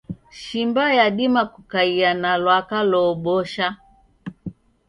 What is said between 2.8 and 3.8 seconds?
loobosha